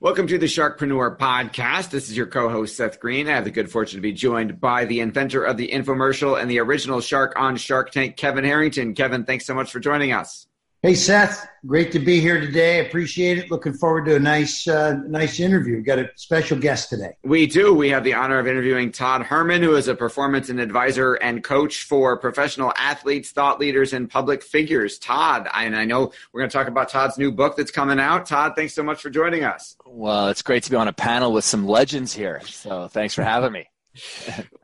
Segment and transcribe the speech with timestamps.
[0.00, 1.90] Welcome to the Sharkpreneur Podcast.
[1.90, 3.26] This is your co host, Seth Greene.
[3.26, 6.48] I have the good fortune to be joined by the inventor of the infomercial and
[6.48, 8.94] the original shark on Shark Tank, Kevin Harrington.
[8.94, 10.46] Kevin, thanks so much for joining us.
[10.80, 12.86] Hey Seth, great to be here today.
[12.86, 13.50] Appreciate it.
[13.50, 15.74] Looking forward to a nice, uh, nice interview.
[15.74, 17.16] We've got a special guest today.
[17.24, 17.74] We do.
[17.74, 21.42] We have the honor of interviewing Todd Herman, who is a performance and advisor and
[21.42, 25.00] coach for professional athletes, thought leaders, and public figures.
[25.00, 28.26] Todd, and I know we're going to talk about Todd's new book that's coming out.
[28.26, 29.74] Todd, thanks so much for joining us.
[29.84, 32.40] Well, it's great to be on a panel with some legends here.
[32.44, 33.68] So thanks for having me.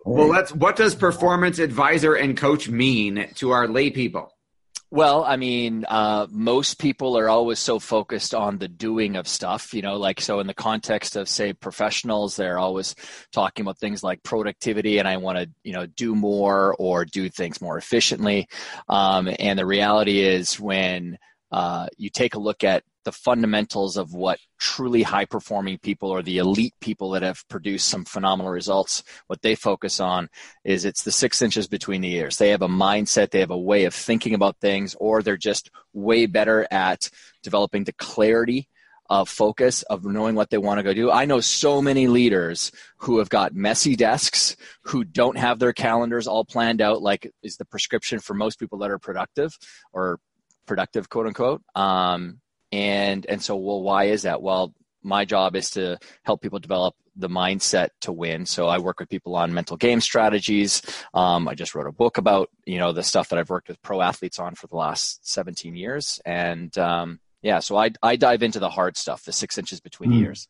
[0.05, 0.53] well, let's.
[0.53, 4.34] What does performance advisor and coach mean to our lay people?
[4.95, 9.75] Well, I mean, uh, most people are always so focused on the doing of stuff,
[9.75, 12.95] you know, like so in the context of, say, professionals, they're always
[13.33, 17.29] talking about things like productivity and I want to, you know, do more or do
[17.29, 18.47] things more efficiently.
[18.89, 21.19] Um, and the reality is when
[21.51, 26.23] uh, you take a look at the fundamentals of what truly high performing people or
[26.23, 30.29] the elite people that have produced some phenomenal results what they focus on
[30.65, 33.59] is it's the six inches between the ears they have a mindset they have a
[33.59, 37.11] way of thinking about things or they're just way better at
[37.43, 38.69] developing the clarity
[39.11, 41.11] of focus of knowing what they want to go do.
[41.11, 46.27] I know so many leaders who have got messy desks, who don't have their calendars
[46.27, 49.57] all planned out, like is the prescription for most people that are productive
[49.93, 50.19] or
[50.67, 51.63] productive, quote unquote.
[51.75, 52.41] Um,
[52.75, 54.43] and and so well why is that?
[54.43, 58.45] Well my job is to help people develop the mindset to win.
[58.47, 60.83] So i work with people on mental game strategies.
[61.13, 63.81] Um, i just wrote a book about you know the stuff that i've worked with
[63.83, 66.21] pro athletes on for the last 17 years.
[66.25, 70.11] And um, yeah so I, I dive into the hard stuff the six inches between
[70.11, 70.23] mm.
[70.23, 70.49] ears.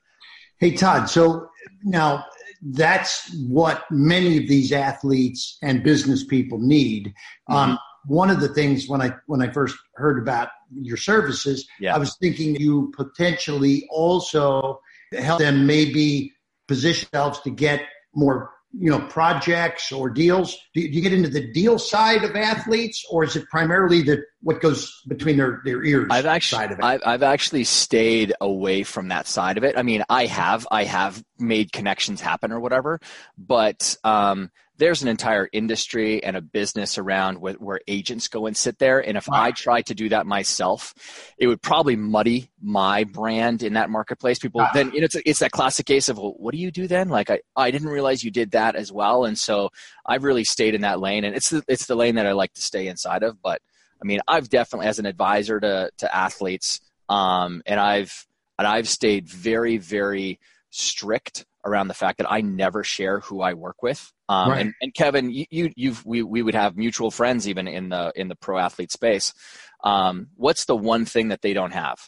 [0.59, 1.49] Hey todd so
[1.83, 2.25] now
[2.63, 7.13] that's what many of these athletes and business people need.
[7.51, 7.55] Mm-hmm.
[7.55, 11.95] um, one of the things when I when I first heard about your services, yeah.
[11.95, 14.81] I was thinking you potentially also
[15.19, 16.33] help them maybe
[16.69, 17.83] position themselves to get
[18.15, 20.59] more you know projects or deals.
[20.75, 24.61] Do you, get into the deal side of athletes or is it primarily the what
[24.61, 29.57] goes between their, their ears i've actually I've, I've actually stayed away from that side
[29.57, 29.79] of it.
[29.79, 33.01] I mean i have i have made connections happen or whatever
[33.39, 38.57] but um there's an entire industry and a business around where, where agents go and
[38.57, 38.99] sit there.
[38.99, 39.43] And if wow.
[39.43, 40.95] I tried to do that myself,
[41.39, 44.39] it would probably muddy my brand in that marketplace.
[44.39, 44.71] People wow.
[44.75, 47.09] then you know, it's, it's that classic case of, well, what do you do then?
[47.09, 49.25] Like, I, I didn't realize you did that as well.
[49.25, 49.71] And so
[50.05, 52.53] I've really stayed in that lane and it's the, it's the lane that I like
[52.55, 53.41] to stay inside of.
[53.43, 53.63] But
[54.03, 58.27] I mean, I've definitely, as an advisor to, to athletes, um, and I've,
[58.59, 60.41] and I've stayed very, very
[60.71, 64.13] strict around the fact that I never share who I work with.
[64.29, 64.61] Um, right.
[64.63, 68.13] and, and, Kevin, you, you, you've, we, we would have mutual friends even in the,
[68.17, 69.35] in the pro athlete space.
[69.83, 71.99] Um, what's the one thing that they don't have?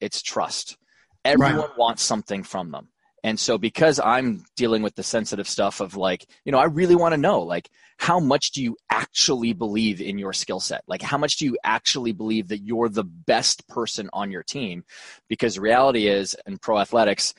[0.00, 0.76] It's trust.
[1.24, 1.78] Everyone right.
[1.78, 2.88] wants something from them.
[3.24, 6.94] And so because I'm dealing with the sensitive stuff of like, you know, I really
[6.94, 10.82] want to know like how much do you actually believe in your skill set?
[10.86, 14.84] Like how much do you actually believe that you're the best person on your team?
[15.26, 17.32] Because reality is in pro athletics,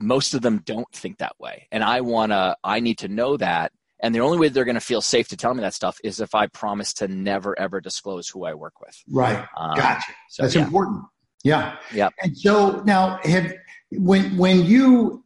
[0.00, 1.68] most of them don't think that way.
[1.72, 3.72] And i want to i need to know that.
[4.00, 6.20] And the only way they're going to feel safe to tell me that stuff is
[6.20, 8.96] if i promise to never ever disclose who i work with.
[9.08, 9.44] Right.
[9.56, 10.12] Um, gotcha.
[10.28, 10.64] so, that's yeah.
[10.64, 11.04] important.
[11.44, 11.76] Yeah.
[11.92, 13.52] Yeah and so now have
[13.92, 15.24] when when you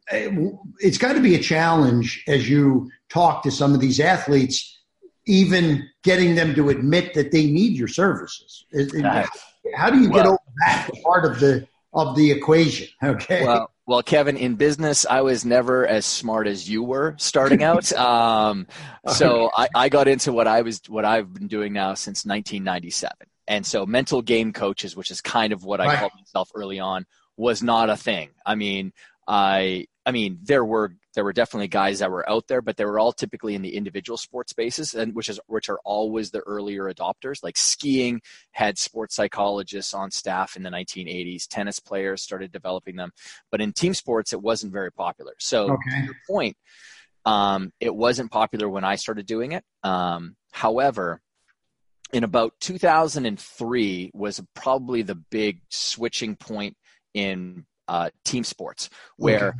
[0.79, 4.79] it's got to be a challenge as you talk to some of these athletes
[5.27, 8.65] even getting them to admit that they need your services.
[9.75, 12.87] How do you get over that part of the of the equation?
[13.03, 13.45] Okay.
[13.45, 17.91] Well, well, Kevin, in business, I was never as smart as you were starting out.
[18.01, 18.67] Um,
[19.07, 23.27] so I, I got into what I was what I've been doing now since 1997,
[23.47, 25.99] and so mental game coaches, which is kind of what I right.
[25.99, 27.05] called myself early on,
[27.35, 28.29] was not a thing.
[28.45, 28.93] I mean,
[29.31, 32.83] I I mean, there were there were definitely guys that were out there, but they
[32.83, 36.41] were all typically in the individual sports spaces, and which is which are always the
[36.41, 37.41] earlier adopters.
[37.41, 41.47] Like skiing had sports psychologists on staff in the 1980s.
[41.47, 43.11] Tennis players started developing them,
[43.51, 45.33] but in team sports, it wasn't very popular.
[45.39, 45.99] So, okay.
[45.99, 46.57] to your point,
[47.25, 49.63] um, it wasn't popular when I started doing it.
[49.81, 51.21] Um, however,
[52.11, 56.75] in about 2003 was probably the big switching point
[57.13, 59.57] in uh, team sports where okay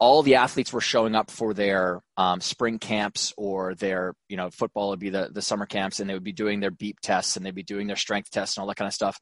[0.00, 4.50] all the athletes were showing up for their um, spring camps or their you know
[4.50, 7.36] football would be the, the summer camps and they would be doing their beep tests
[7.36, 9.20] and they'd be doing their strength tests and all that kind of stuff.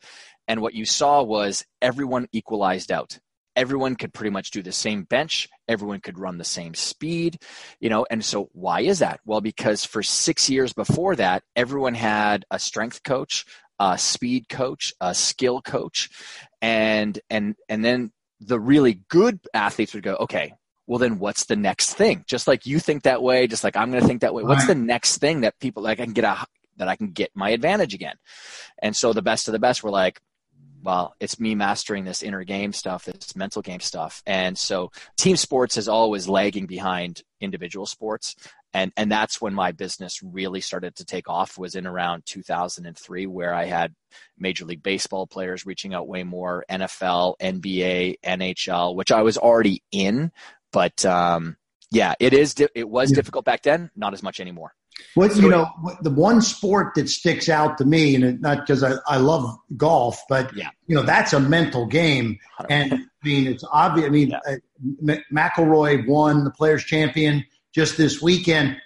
[0.49, 3.19] And what you saw was everyone equalized out.
[3.55, 5.47] Everyone could pretty much do the same bench.
[5.69, 7.38] Everyone could run the same speed
[7.79, 9.20] you know and so why is that?
[9.25, 13.44] Well because for six years before that everyone had a strength coach
[13.79, 16.11] a speed coach a skill coach
[16.62, 18.11] and and and then
[18.47, 20.55] the really good athletes would go okay
[20.87, 22.25] well then what's the next thing?
[22.27, 24.43] Just like you think that way just like i'm going to think that way.
[24.43, 26.44] What's the next thing that people like i can get a
[26.77, 28.17] that i can get my advantage again?
[28.81, 30.21] And so the best of the best were like
[30.83, 34.23] well it's me mastering this inner game stuff this mental game stuff.
[34.27, 38.37] And so team sports is always lagging behind individual sports
[38.75, 43.27] and and that's when my business really started to take off was in around 2003
[43.27, 43.95] where i had
[44.39, 49.83] major league baseball players reaching out way more nfl nba nhl which i was already
[49.91, 50.33] in
[50.73, 51.57] but um,
[51.93, 52.57] yeah, it is.
[52.75, 53.17] It was yeah.
[53.17, 53.91] difficult back then.
[53.95, 54.75] Not as much anymore.
[55.17, 55.69] Well, you know,
[56.01, 59.57] the one sport that sticks out to me, and it, not because I, I love
[59.77, 60.71] golf, but yeah.
[60.87, 62.39] you know, that's a mental game.
[62.69, 64.07] And I mean, it's obvious.
[64.07, 64.57] I mean, yeah.
[65.09, 68.77] uh, McIlroy won the Players Champion just this weekend.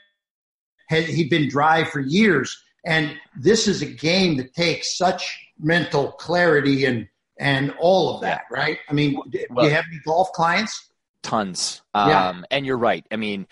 [0.89, 6.13] Had, he'd been dry for years, and this is a game that takes such mental
[6.13, 8.79] clarity and and all of that, right?
[8.89, 10.89] I mean, well, do you have any golf clients?
[11.27, 11.83] tons.
[11.93, 12.43] Um, yeah.
[12.51, 13.05] And you're right.
[13.11, 13.47] I mean,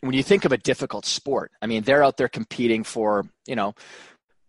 [0.00, 3.56] when you think of a difficult sport, I mean, they're out there competing for, you
[3.56, 3.74] know,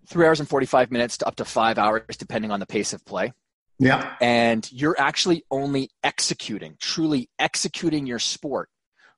[0.08, 3.04] three hours and 45 minutes to up to five hours, depending on the pace of
[3.06, 3.34] play.
[3.80, 4.16] Yeah.
[4.22, 8.70] And you're actually only executing, truly executing your sport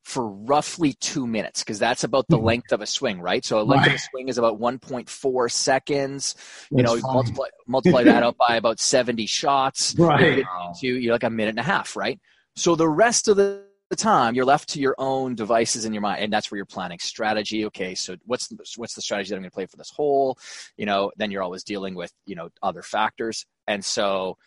[0.04, 2.46] for roughly two minutes because that's about the mm-hmm.
[2.46, 3.46] length of a swing, right?
[3.46, 3.96] So a length right.
[3.96, 6.36] of a swing is about 1.4 seconds.
[6.72, 9.96] You know, multiply multiply that out by about 70 shots.
[10.10, 10.44] Right.
[10.82, 12.20] You you're like a minute and a half, right?
[12.56, 13.64] So the rest of the
[13.96, 17.00] time you're left to your own devices in your mind and that's where you're planning
[17.00, 19.90] strategy okay so what's the, what's the strategy that i'm going to play for this
[19.90, 20.38] hole
[20.78, 24.38] you know then you're always dealing with you know other factors and so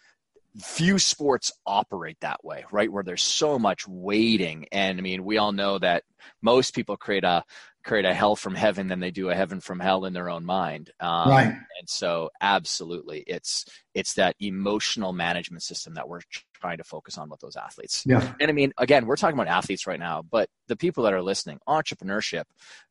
[0.60, 2.92] few sports operate that way right?
[2.92, 4.66] Where there's so much waiting.
[4.72, 6.04] And i mean we all know that
[6.40, 7.44] most people create a
[7.84, 10.44] create a hell from heaven than they do a heaven from hell in their own
[10.44, 10.90] mind.
[11.00, 11.46] Um, right.
[11.46, 13.64] And so, absolutely, it's
[13.94, 16.20] it's that emotional management system that we're
[16.54, 18.04] trying to focus on with those athletes.
[18.06, 18.32] Yeah.
[18.40, 21.22] And I mean, again, we're talking about athletes right now, but the people that are
[21.22, 22.44] listening, entrepreneurship.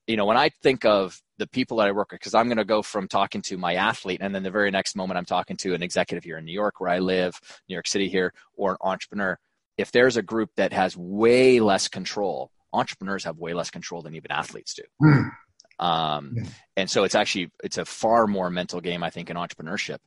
[0.08, 2.58] You know, when I think of the people that I work with, because I'm going
[2.58, 5.58] to go from talking to my athlete, and then the very next moment I'm talking
[5.58, 8.72] to an executive here in New York, where I live, New York City here, or
[8.72, 9.38] an entrepreneur.
[9.78, 14.16] If there's a group that has way less control entrepreneurs have way less control than
[14.16, 14.84] even athletes do.
[15.02, 15.32] Mm.
[15.80, 16.44] Um, yeah.
[16.78, 19.98] And so it's actually it's a far more mental game, I think, in entrepreneurship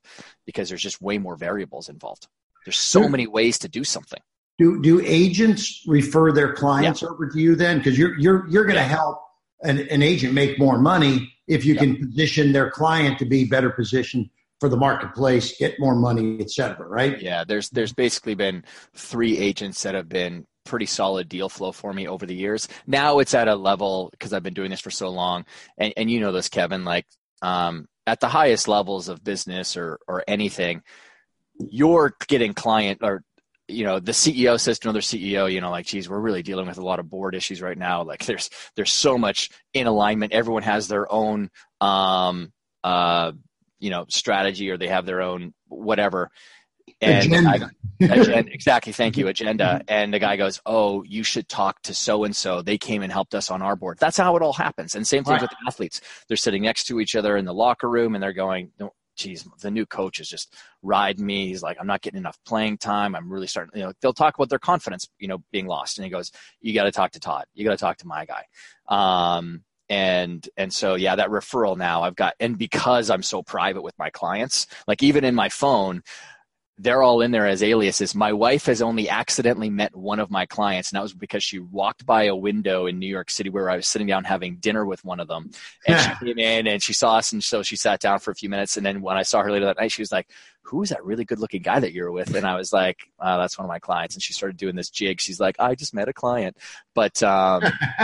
[0.46, 2.28] because there's just way more variables involved.
[2.64, 4.20] There's so many ways to do something.
[4.58, 7.08] Do do agents refer their clients yeah.
[7.08, 7.78] over to you then?
[7.78, 9.18] Because you're you're you're going to help
[9.62, 13.70] an, an agent make more money if you can position their client to be better
[13.70, 14.30] positioned
[14.60, 17.20] for the marketplace, get more money, et cetera, right?
[17.20, 21.92] Yeah, there's there's basically been three agents that have been pretty solid deal flow for
[21.92, 22.68] me over the years.
[22.86, 25.44] Now it's at a level because I've been doing this for so long,
[25.78, 26.84] and, and you know this, Kevin.
[26.84, 27.06] Like
[27.42, 30.82] um, at the highest levels of business or or anything,
[31.58, 33.22] you're getting client or
[33.66, 36.66] you know the ceo says to another ceo you know like geez we're really dealing
[36.66, 40.32] with a lot of board issues right now like there's there's so much in alignment
[40.32, 42.52] everyone has their own um
[42.82, 43.32] uh
[43.78, 46.30] you know strategy or they have their own whatever
[47.00, 47.70] and agenda.
[48.00, 48.92] Agenda, exactly.
[48.92, 49.28] Thank you.
[49.28, 49.82] Agenda.
[49.88, 52.62] And the guy goes, "Oh, you should talk to so and so.
[52.62, 54.94] They came and helped us on our board." That's how it all happens.
[54.94, 55.42] And same thing right.
[55.42, 56.00] with the athletes.
[56.28, 58.72] They're sitting next to each other in the locker room, and they're going,
[59.16, 61.48] "Geez, the new coach is just riding me.
[61.48, 63.14] He's like, I'm not getting enough playing time.
[63.14, 63.78] I'm really starting.
[63.78, 65.98] You know, they'll talk about their confidence, you know, being lost.
[65.98, 67.44] And he goes, "You got to talk to Todd.
[67.54, 68.44] You got to talk to my guy."
[68.88, 73.82] Um, and and so yeah that referral now i've got and because i'm so private
[73.82, 76.02] with my clients like even in my phone
[76.76, 78.14] they're all in there as aliases.
[78.14, 81.60] My wife has only accidentally met one of my clients, and that was because she
[81.60, 84.84] walked by a window in New York City where I was sitting down having dinner
[84.84, 85.50] with one of them.
[85.86, 88.34] And she came in and she saw us, and so she sat down for a
[88.34, 88.76] few minutes.
[88.76, 90.28] And then when I saw her later that night, she was like,
[90.62, 92.34] Who's that really good looking guy that you're with?
[92.34, 94.16] And I was like, oh, That's one of my clients.
[94.16, 95.20] And she started doing this jig.
[95.20, 96.56] She's like, I just met a client.
[96.94, 97.62] But um,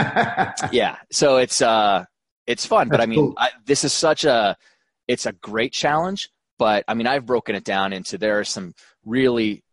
[0.71, 2.05] yeah, so it's, uh,
[2.47, 2.87] it's fun.
[2.87, 3.33] That's but I mean, cool.
[3.37, 4.55] I, this is such a,
[5.07, 6.29] it's a great challenge
[6.61, 9.63] but I mean, I've broken it down into there are some really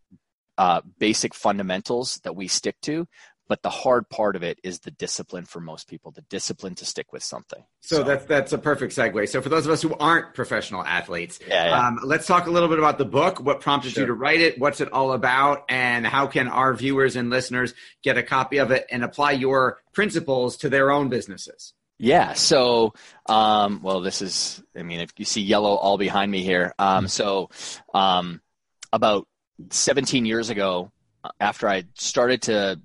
[0.56, 3.06] uh, basic fundamentals that we stick to,
[3.46, 6.86] but the hard part of it is the discipline for most people the discipline to
[6.86, 8.02] stick with something so, so.
[8.04, 11.66] that's that's a perfect segue so for those of us who aren't professional athletes yeah,
[11.66, 11.86] yeah.
[11.86, 14.02] Um, let's talk a little bit about the book what prompted sure.
[14.02, 17.74] you to write it what's it all about and how can our viewers and listeners
[18.02, 22.32] get a copy of it and apply your principles to their own businesses yeah.
[22.34, 22.94] So,
[23.26, 26.74] um, well, this is, I mean, if you see yellow all behind me here.
[26.78, 27.06] Um, mm-hmm.
[27.06, 27.50] so,
[27.92, 28.40] um,
[28.92, 29.26] about
[29.70, 30.92] 17 years ago,
[31.40, 32.80] after I started to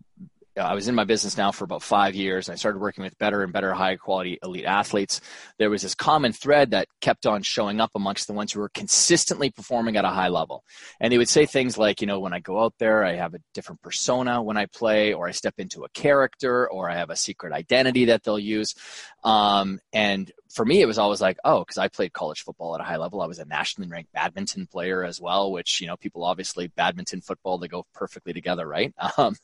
[0.58, 2.48] I was in my business now for about five years.
[2.48, 5.22] And I started working with better and better high quality elite athletes.
[5.58, 8.70] There was this common thread that kept on showing up amongst the ones who were
[8.70, 10.64] consistently performing at a high level.
[11.00, 13.34] And they would say things like, you know, when I go out there, I have
[13.34, 17.10] a different persona when I play, or I step into a character, or I have
[17.10, 18.76] a secret identity that they'll use.
[19.24, 22.82] Um, and for me, it was always like, oh, because I played college football at
[22.82, 23.22] a high level.
[23.22, 27.22] I was a nationally ranked badminton player as well, which, you know, people obviously, badminton,
[27.22, 28.94] football, they go perfectly together, right?
[29.16, 29.36] Um,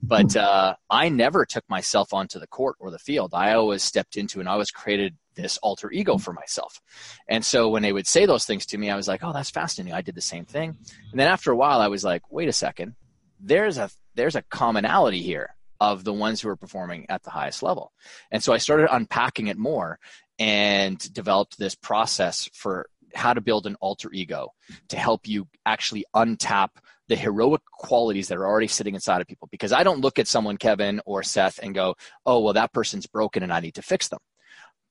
[0.00, 3.34] but uh, I never took myself onto the court or the field.
[3.34, 6.80] I always stepped into and I always created this alter ego for myself.
[7.28, 9.50] And so when they would say those things to me, I was like, oh, that's
[9.50, 9.94] fascinating.
[9.94, 10.76] I did the same thing.
[11.10, 12.94] And then after a while, I was like, wait a second.
[13.40, 17.62] There's a there's a commonality here of the ones who are performing at the highest
[17.62, 17.92] level.
[18.30, 19.98] And so I started unpacking it more
[20.38, 24.52] and developed this process for how to build an alter ego
[24.88, 26.70] to help you actually untap
[27.08, 29.48] the heroic qualities that are already sitting inside of people.
[29.50, 33.06] Because I don't look at someone, Kevin or Seth, and go, oh, well, that person's
[33.06, 34.18] broken and I need to fix them.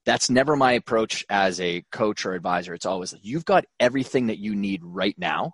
[0.05, 2.73] That's never my approach as a coach or advisor.
[2.73, 5.53] It's always, you've got everything that you need right now,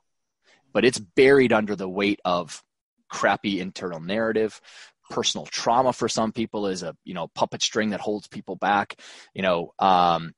[0.74, 2.62] but it's buried under the weight of
[3.10, 4.62] crappy internal narrative,
[5.11, 8.95] personal trauma for some people is a you know puppet string that holds people back.
[9.35, 10.33] You know um,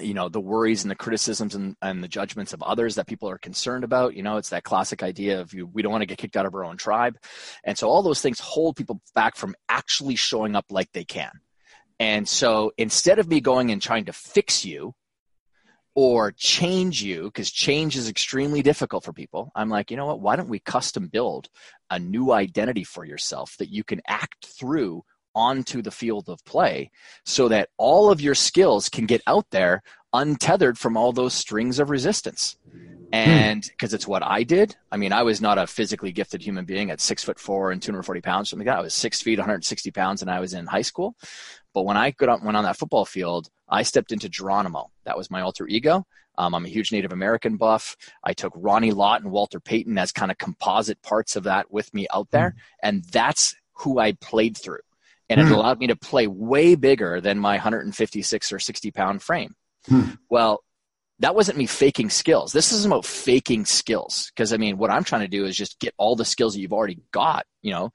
[0.00, 3.30] you know the worries and the criticisms and, and the judgments of others that people
[3.30, 6.06] are concerned about you know it's that classic idea of you we don't want to
[6.06, 7.16] get kicked out of our own tribe.
[7.64, 11.30] And so all those things hold people back from actually showing up like they can.
[12.00, 14.94] And so instead of me going and trying to fix you
[15.94, 20.20] or change you because change is extremely difficult for people i'm like you know what?
[20.20, 21.48] Why don't we custom build
[21.90, 25.04] a new identity for yourself that you can act through
[25.34, 26.90] onto the field of play
[27.24, 31.78] so that all of your skills can get out there untethered from all those strings
[31.78, 32.56] of resistance
[33.14, 33.94] and because hmm.
[33.94, 34.74] it's what I did.
[34.90, 37.80] I mean, I was not a physically gifted human being at six foot four and
[37.80, 38.80] 240 pounds, something like that.
[38.80, 41.14] I was six feet, 160 pounds, and I was in high school.
[41.72, 44.90] But when I got on, went on that football field, I stepped into Geronimo.
[45.04, 46.06] That was my alter ego.
[46.36, 47.96] Um, I'm a huge Native American buff.
[48.24, 51.94] I took Ronnie Lott and Walter Payton as kind of composite parts of that with
[51.94, 52.50] me out there.
[52.50, 52.54] Mm.
[52.82, 54.80] And that's who I played through.
[55.30, 59.54] And it allowed me to play way bigger than my 156 or 60 pound frame.
[59.88, 60.18] Mm.
[60.28, 60.62] Well,
[61.20, 62.52] that wasn't me faking skills.
[62.52, 64.30] This isn't about faking skills.
[64.34, 66.60] Because I mean, what I'm trying to do is just get all the skills that
[66.60, 67.90] you've already got, you know,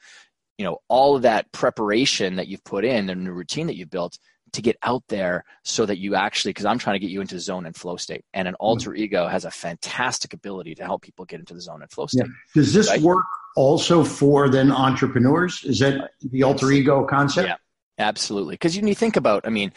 [0.57, 3.89] you know, all of that preparation that you've put in and the routine that you've
[3.89, 4.17] built
[4.53, 7.39] to get out there so that you actually because i'm trying to get you into
[7.39, 11.25] zone and flow state and an alter ego has a fantastic ability to help people
[11.25, 12.61] get into the zone and flow state yeah.
[12.61, 13.01] does this right?
[13.01, 13.25] work
[13.59, 15.63] also for then entrepreneurs?
[15.63, 17.49] Is that the alter ego concept?
[17.49, 17.55] Yeah
[17.99, 18.53] absolutely.
[18.53, 19.73] Because you, you think about i mean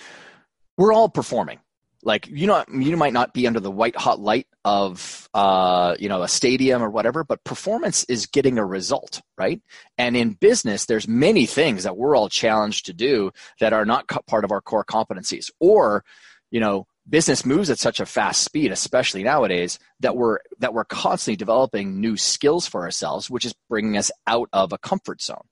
[0.79, 1.59] we're all performing.
[2.05, 6.09] Like you know you might not be under the white hot light of uh, you
[6.09, 9.61] know a stadium or whatever but performance is getting a result right?
[9.99, 14.09] And in business there's many things that we're all challenged to do that are not
[14.27, 15.51] part of our core competencies.
[15.61, 16.05] Or
[16.51, 20.85] you know business moves at such a fast speed especially nowadays that we're that we're
[20.85, 25.47] constantly developing new skills for ourselves which is bringing us out of a comfort zone.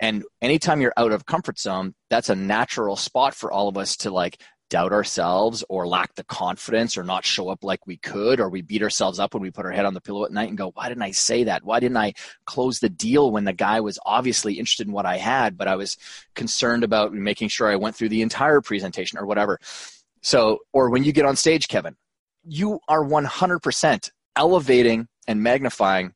[0.00, 3.96] And anytime you're out of comfort zone that's a natural spot for all of us
[3.98, 8.40] to like doubt ourselves or lack the confidence or not show up like we could
[8.40, 10.48] or we beat ourselves up when we put our head on the pillow at night
[10.48, 11.64] and go why didn't i say that?
[11.64, 12.14] Why didn't i
[12.46, 15.76] close the deal when the guy was obviously interested in what i had but i
[15.76, 15.98] was
[16.34, 19.60] concerned about making sure i went through the entire presentation or whatever
[20.24, 21.94] so or when you get on stage kevin
[22.46, 26.12] you are 100% elevating and magnifying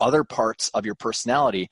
[0.00, 1.68] other parts of your personality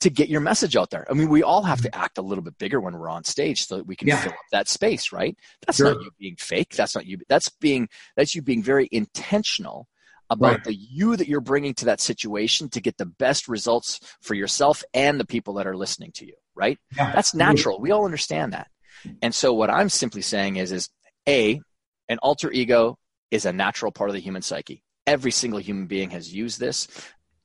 [0.00, 1.06] to get your message out there.
[1.08, 3.66] I mean, we all have to act a little bit bigger when we're on stage
[3.66, 4.20] so that we can Yeah.
[4.20, 5.34] fill up that space, right?
[5.64, 5.94] That's Sure.
[5.94, 6.74] not you being fake.
[6.76, 7.18] That's not you.
[7.28, 9.88] That's being that's you being very intentional
[10.28, 10.64] about Right.
[10.64, 14.84] the you that you're bringing to that situation to get the best results for yourself
[14.92, 16.78] and the people that are listening to you, right?
[16.94, 17.12] Yeah.
[17.12, 17.80] That's natural.
[17.80, 18.68] We all understand that.
[19.22, 20.88] And so what I'm simply saying is is
[21.28, 21.60] a
[22.08, 22.96] an alter ego
[23.30, 24.82] is a natural part of the human psyche.
[25.06, 26.88] Every single human being has used this.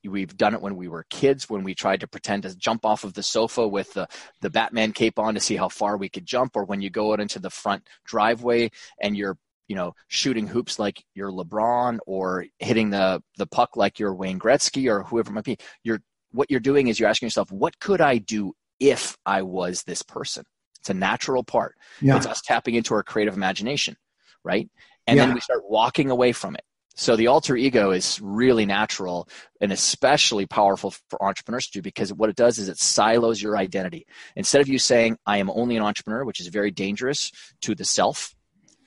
[0.02, 3.04] We've done it when we were kids, when we tried to pretend to jump off
[3.04, 4.08] of the sofa with the,
[4.40, 7.12] the Batman cape on to see how far we could jump, or when you go
[7.12, 9.36] out into the front driveway and you're,
[9.68, 14.38] you know, shooting hoops like you're LeBron or hitting the, the puck like you're Wayne
[14.38, 15.58] Gretzky or whoever it might be.
[15.82, 16.00] You're
[16.32, 20.02] what you're doing is you're asking yourself, what could I do if I was this
[20.02, 20.44] person?
[20.80, 21.76] It's a natural part.
[22.00, 22.16] Yeah.
[22.16, 23.96] It's us tapping into our creative imagination,
[24.44, 24.68] right?
[25.06, 25.26] And Yeah.
[25.26, 26.64] then we start walking away from it.
[26.96, 29.28] So the alter ego is really natural
[29.60, 33.56] and especially powerful for entrepreneurs to do because what it does is it silos your
[33.56, 34.06] identity.
[34.36, 37.30] Instead of you saying, I am only an entrepreneur, which is very dangerous
[37.62, 38.34] to the self,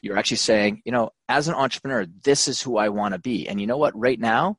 [0.01, 3.47] you're actually saying, you know, as an entrepreneur, this is who I want to be.
[3.47, 3.97] And you know what?
[3.97, 4.57] Right now,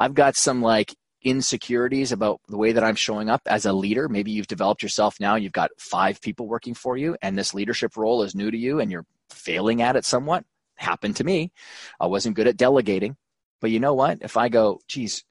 [0.00, 0.94] I've got some like
[1.26, 4.08] insecurities about the way that I'm showing up as a leader.
[4.08, 7.96] Maybe you've developed yourself now, you've got five people working for you, and this leadership
[7.96, 10.44] role is new to you and you're failing at it somewhat.
[10.76, 11.50] Happened to me.
[11.98, 13.16] I wasn't good at delegating.
[13.60, 14.18] But you know what?
[14.20, 15.24] If I go, geez,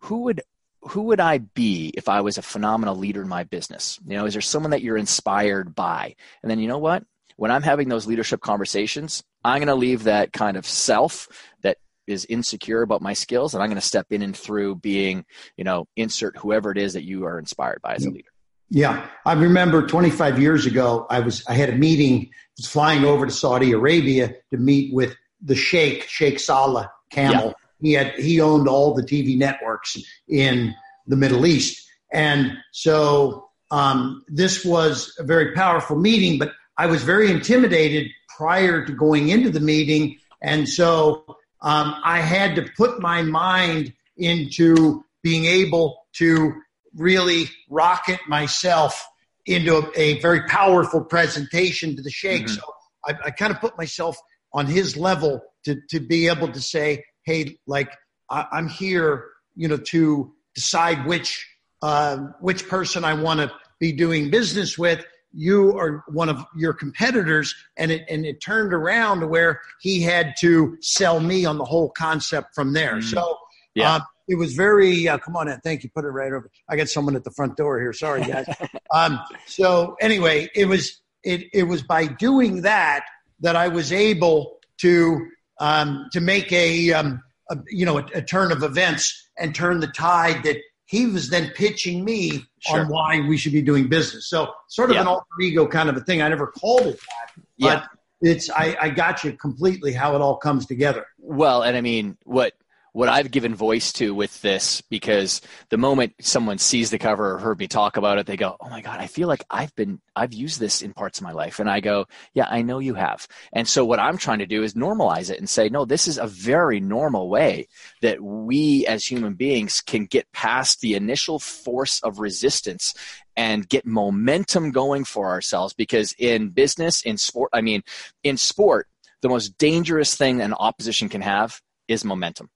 [0.00, 0.42] who would
[0.82, 3.98] who would I be if I was a phenomenal leader in my business?
[4.06, 6.16] You know, is there someone that you're inspired by?
[6.42, 7.04] And then you know what?
[7.36, 11.28] When I'm having those leadership conversations, I'm going to leave that kind of self
[11.62, 15.24] that is insecure about my skills and I'm going to step in and through being,
[15.56, 18.28] you know, insert whoever it is that you are inspired by as a leader.
[18.74, 23.26] Yeah, I remember 25 years ago, I was I had a meeting, was flying over
[23.26, 27.48] to Saudi Arabia to meet with the Sheikh, Sheikh Saleh Kamel.
[27.48, 27.52] yeah.
[27.82, 30.74] He had he owned all the TV networks in
[31.06, 36.38] the Middle East, and so um, this was a very powerful meeting.
[36.38, 42.20] But I was very intimidated prior to going into the meeting, and so um, I
[42.20, 46.52] had to put my mind into being able to
[46.94, 49.06] really rocket myself
[49.46, 52.44] into a, a very powerful presentation to the sheikh.
[52.44, 52.56] Mhm.
[52.56, 52.62] So
[53.06, 54.16] I, I kind of put myself
[54.52, 57.90] on his level to, to be able to say, hey, like
[58.30, 61.46] I, I'm here, you know, to decide which
[61.80, 65.04] uh, which person I want to be doing business with.
[65.34, 70.02] You are one of your competitors, and it and it turned around to where he
[70.02, 72.96] had to sell me on the whole concept from there.
[72.96, 73.04] Mm.
[73.04, 73.38] So
[73.74, 73.94] Yeah.
[73.94, 76.76] uh, it was very uh, come on in thank you put it right over i
[76.76, 78.46] got someone at the front door here sorry guys
[78.94, 83.04] um, so anyway it was it, it was by doing that
[83.40, 85.26] that i was able to
[85.60, 89.80] um, to make a, um, a you know a, a turn of events and turn
[89.80, 92.80] the tide that he was then pitching me Sure.
[92.80, 95.02] on why we should be doing business so sort of Yeah.
[95.02, 97.74] an alter ego kind of a thing i never called it that Yeah.
[97.80, 97.88] but
[98.30, 102.16] it's I, I got you completely how it all comes together Well, and I mean,
[102.24, 102.52] what
[102.92, 107.38] what I've given voice to with this, because the moment someone sees the cover or
[107.38, 110.00] heard me talk about it, they go, "Oh my god, I feel like I've been
[110.14, 112.94] I've used this in parts of my life," and I go, "Yeah, I know you
[112.94, 116.06] have." And so what I'm trying to do is normalize it and say, "No, this
[116.06, 117.66] is a very normal way
[118.02, 122.94] that we as human beings can get past the initial force of resistance."
[123.34, 127.82] And get momentum going for ourselves because in business, in sport, I mean,
[128.22, 128.88] in sport,
[129.22, 132.50] the most dangerous thing an opposition can have is momentum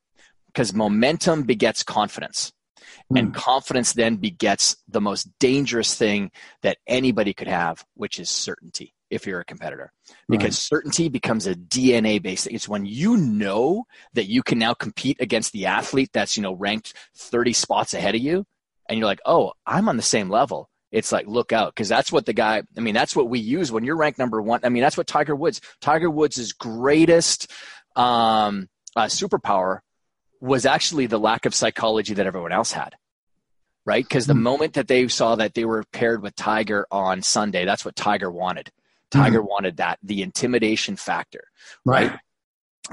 [0.56, 2.50] because momentum begets confidence.
[3.14, 8.94] And confidence then begets the most dangerous thing that anybody could have which is certainty
[9.10, 9.92] if you're a competitor.
[10.28, 12.54] Because certainty becomes a dna based thing.
[12.54, 16.54] It's when you know that you can now compete against the athlete that's you know
[16.54, 18.44] ranked 30 spots ahead of you
[18.88, 20.68] and you're like oh i'm on the same level.
[20.90, 23.70] It's like look out because that's what the guy i mean that's what we use
[23.70, 24.60] when you're ranked number one.
[24.64, 27.52] I mean that's what tiger woods tiger woods' greatest
[27.94, 29.80] um, uh, superpower
[30.40, 32.94] was actually the lack of psychology that everyone else had
[33.88, 34.04] right?
[34.04, 34.40] Because the Mhm.
[34.42, 38.30] moment that they saw that they were paired with tiger on sunday that's what tiger
[38.30, 38.70] wanted.
[39.12, 41.44] Tiger wanted that the intimidation factor
[41.84, 42.12] right?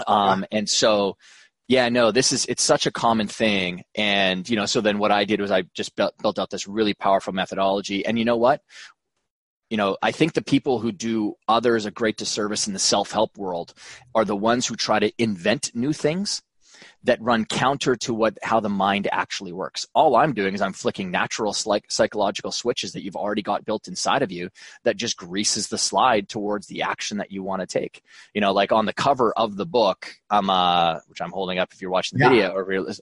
[0.07, 1.17] Um, and so
[1.67, 3.83] yeah no this is it's such a common thing.
[3.95, 6.67] And you know so then what i did was i just built, built out this
[6.67, 8.05] really powerful methodology.
[8.05, 8.61] And you know what?
[9.71, 13.35] You know i think the people who do others a great disservice in the self-help
[13.37, 13.73] world
[14.13, 16.43] are the ones who try to invent new things
[17.03, 19.85] that run counter to what how the mind actually works.
[19.93, 23.87] All i'm doing is i'm flicking natural psych- psychological switches that you've already got built
[23.87, 24.49] inside of you
[24.83, 28.01] that just greases the slide towards the action that you want to take.
[28.33, 31.73] You know like on the cover of the book um, uh, which i'm holding up
[31.73, 32.29] if you're watching the Yeah.
[32.29, 32.93] video or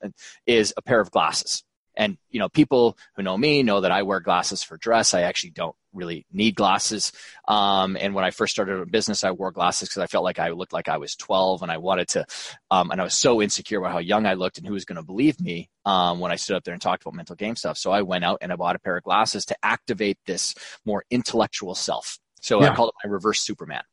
[0.45, 1.63] is a pair of glasses
[2.01, 5.13] And you know, people who know me know that I wear glasses for dress.
[5.13, 7.11] I actually don't really need glasses.
[7.47, 10.39] Um, and when I first started a business, I wore glasses because I felt like
[10.39, 12.25] I looked like I was 12, and I wanted to.
[12.71, 14.95] Um, and I was so insecure about how young I looked and who was going
[14.95, 17.77] to believe me um, when I stood up there and talked about mental game stuff.
[17.77, 21.03] So I went out and I bought a pair of glasses to activate this more
[21.11, 22.17] intellectual self.
[22.41, 22.71] So yeah.
[22.71, 23.83] I called it my reverse Superman.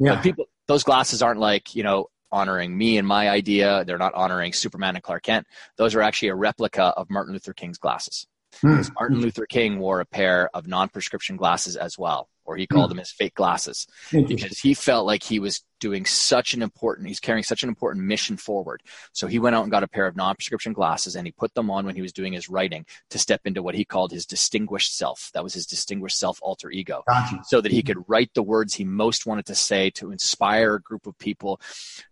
[0.00, 0.16] Yeah.
[0.16, 3.84] But people, those glasses aren't like you know honoring me and my idea.
[3.84, 5.46] They're not honoring Superman and Clark Kent.
[5.76, 8.26] Those are actually a replica of Martin Luther King's glasses.
[8.60, 8.80] Hmm.
[8.94, 12.96] Martin Luther King wore a pair of non-prescription glasses as well, or he called hmm.
[12.96, 17.20] them his fake glasses, because he felt like he was doing such an important, he's
[17.20, 18.82] carrying such an important mission forward.
[19.12, 21.70] So he went out and got a pair of non-prescription glasses, and he put them
[21.70, 24.96] on when he was doing his writing to step into what he called his distinguished
[24.96, 25.30] self.
[25.34, 27.40] That was his distinguished self alter ego, gotcha.
[27.44, 30.80] so that he could write the words he most wanted to say to inspire a
[30.80, 31.60] group of people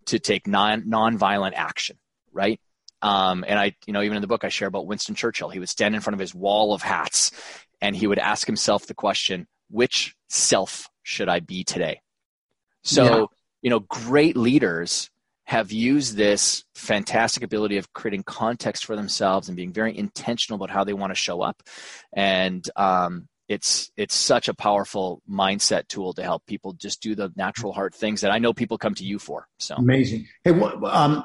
[0.06, 1.96] to take non non-violent action.
[2.32, 2.60] Right
[3.02, 5.48] um, and I, you know, even in the book, I share about Winston Churchill.
[5.48, 7.32] He would stand in front of his wall of hats
[7.80, 12.00] and he would ask himself the question, which self should I be today?
[12.82, 13.24] So, yeah.
[13.62, 15.10] you know, great leaders
[15.44, 20.70] have used this fantastic ability of creating context for themselves and being very intentional about
[20.70, 21.62] how they want to show up.
[22.12, 27.32] And, um, it's it's such a powerful mindset tool to help people just do the
[27.34, 29.48] natural heart things that I know people come to you for.
[29.58, 30.28] So amazing.
[30.44, 31.24] Hey, um,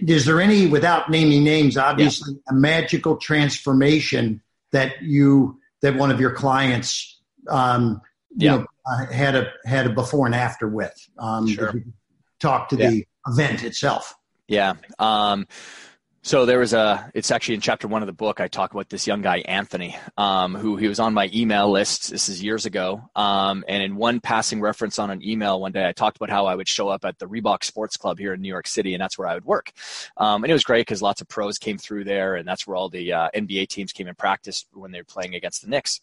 [0.00, 2.40] is there any, without naming names, obviously yeah.
[2.48, 4.40] a magical transformation
[4.72, 7.15] that you that one of your clients,
[7.48, 8.00] um,
[8.36, 10.94] you know, uh, had a had a before and after with?
[11.18, 11.74] Um, sure.
[12.40, 12.90] Talk to yeah.
[12.90, 14.14] the event itself.
[14.48, 14.74] Yeah.
[14.98, 15.46] Um,
[16.26, 18.88] so there was a, it's actually in chapter one of the book, I talk about
[18.88, 22.10] this young guy, Anthony, um, who he was on my email list.
[22.10, 23.08] This is years ago.
[23.14, 26.46] Um, and in one passing reference on an email one day, I talked about how
[26.46, 29.00] I would show up at the Reebok Sports Club here in New York City, and
[29.00, 29.70] that's where I would work.
[30.16, 32.74] Um, and it was great because lots of pros came through there, and that's where
[32.74, 36.00] all the uh, NBA teams came and practiced when they were playing against the Knicks.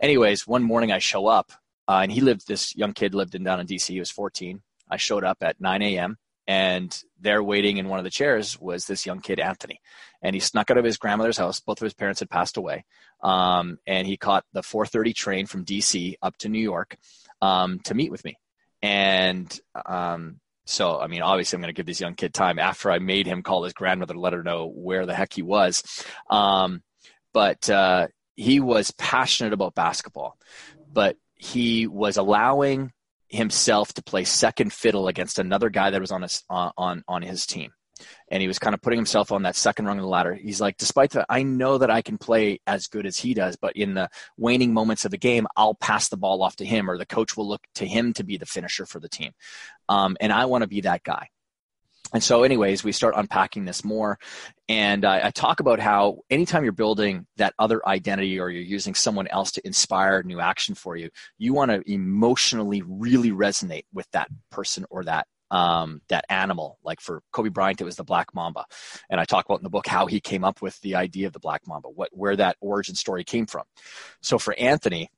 [0.00, 1.52] Anyways, one morning I show up,
[1.88, 3.88] uh, and he lived, this young kid lived in down in DC.
[3.88, 4.62] He was 14.
[4.90, 8.84] I showed up at 9 a.m and there waiting in one of the chairs was
[8.84, 9.80] this young kid anthony.
[10.22, 11.60] And he snuck out of his grandmother's house.
[11.60, 12.84] Both of his parents had passed away.
[13.22, 16.96] Um, and he caught the 4.30 train from dc up to new york
[17.40, 18.36] um, to meet with me.
[18.82, 22.90] And um, so i mean obviously i'm going to give this young kid time after
[22.90, 25.82] i made him call his grandmother to let her know where the heck he was.
[26.30, 26.82] Um,
[27.32, 30.38] but uh, he was passionate about basketball
[30.92, 32.92] but he was allowing
[33.28, 37.46] himself to play second fiddle against another guy that was on his on on his
[37.46, 37.72] team
[38.28, 40.34] and he was kind of putting himself on that second rung of the ladder.
[40.34, 43.56] He's like, despite that, I know that I can play as good as he does,
[43.56, 46.90] but in the waning moments of the game, I'll pass the ball off to him,
[46.90, 49.32] or the coach will look to him to be the finisher for the team.
[49.88, 51.28] Um, and I want to be that guy.
[52.14, 54.20] And so, anyways, we start unpacking this more.
[54.68, 58.94] And uh, I talk about how anytime you're building that other identity or you're using
[58.94, 64.08] someone else to inspire new action for you, you want to emotionally really resonate with
[64.12, 66.78] that person or that um, that animal.
[66.84, 68.64] Like for Kobe Bryant, it was the black mamba,
[69.10, 71.32] and I talk about in the book how he came up with the idea of
[71.32, 73.64] the black mamba, what where that origin story came from.
[74.22, 75.10] So for Anthony,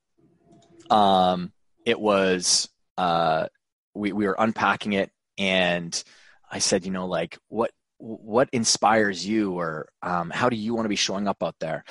[0.89, 1.53] um,
[1.85, 3.47] it was uh,
[3.93, 6.03] we we were unpacking it, and
[6.49, 10.85] I said, you know, like what what inspires you, or um, how do you want
[10.85, 11.83] to be showing up out there?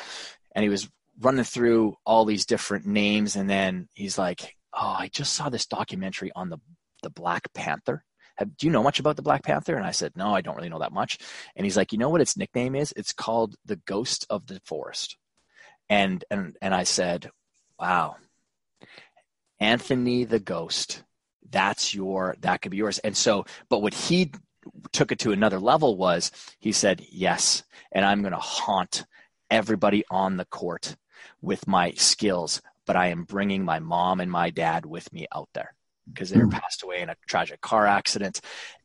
[0.55, 0.89] And he was
[1.21, 5.67] running through all these different names, and then he's like, "Oh, I just saw this
[5.67, 6.59] documentary on the
[7.03, 8.05] the Black Panther."
[8.37, 9.77] Have, do you know much about the Black Panther?
[9.77, 11.19] And I said, no, I don't really know that much.
[11.57, 12.93] And he's like, you know what its nickname is?
[12.95, 15.17] It's called the Ghost of the Forest.
[15.89, 17.31] And and and I said,
[17.79, 18.17] wow,
[19.61, 21.03] Anthony the Ghost.
[21.49, 22.99] That's your that could be yours.
[22.99, 24.33] And so, but what he
[24.93, 29.05] took it to another level was he said, Yes, and I'm going to haunt
[29.51, 30.97] everybody on the court
[31.41, 35.49] with my skills, but I am bringing my mom and my dad with me out
[35.55, 35.75] there
[36.13, 36.51] because they were hmm.
[36.51, 38.41] passed away in a tragic car accident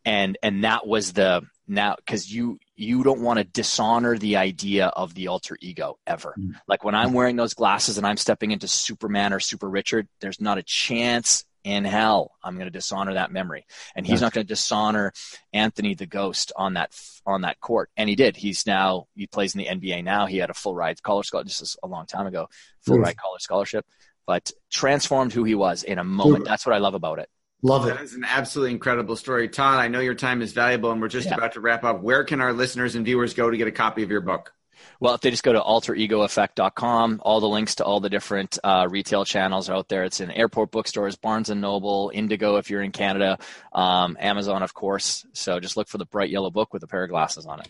[0.06, 4.88] and and that was the now because you you don't want to dishonor the idea
[4.88, 6.54] of the alter ego ever mm.
[6.68, 10.42] like when i'm wearing those glasses and i'm stepping into superman or super richard there's
[10.42, 14.46] not a chance in hell i'm going to dishonor that memory and he's not going
[14.46, 15.12] to dishonor
[15.54, 16.92] anthony the ghost on that
[17.26, 20.38] on that court and he did he's now he plays in the nba now he
[20.38, 22.48] had a full ride college scholarship just a long time ago
[22.82, 23.86] full ride college scholarship
[24.26, 27.30] but transformed who he was in a moment that's what i love about it
[27.64, 27.94] Love it.
[27.94, 29.48] That is an absolutely incredible story.
[29.48, 31.36] Todd, I know your time is valuable and we're just yeah.
[31.36, 32.02] about to wrap up.
[32.02, 34.52] Where can our listeners and viewers go to get a copy of your book?
[35.00, 38.88] Well, if they just go to alteregoeffect.com, all the links to all the different uh,
[38.90, 40.04] retail channels are out there.
[40.04, 43.40] It's in airport bookstores, Barnes and Noble, Indigo if you're in Canada,
[43.74, 45.26] um, Amazon, of course.
[45.34, 47.68] So just look for the bright yellow book with a pair of glasses on it.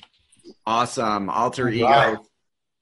[0.66, 1.30] Awesome.
[1.30, 2.26] Alter Ego.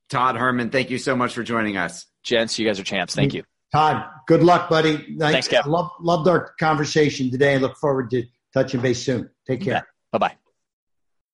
[0.09, 2.05] Todd Herman, thank you so much for joining us.
[2.23, 3.13] Gents, you guys are champs.
[3.13, 3.43] Thank you.
[3.71, 5.15] Todd, good luck, buddy.
[5.19, 5.65] Thanks, Kev.
[5.65, 7.53] I love, loved our conversation today.
[7.53, 9.29] I look forward to touching base soon.
[9.47, 9.87] Take care.
[10.11, 10.38] Bye bye.